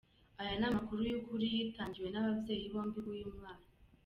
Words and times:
Aya 0.41 0.53
ni 0.59 0.65
amakuru 0.69 0.99
y’ukuri 1.09 1.45
yitangiwe 1.55 2.07
n’ababyeyi 2.11 2.65
bombi 2.73 2.99
b’uyu 3.05 3.27
mwana. 3.35 3.65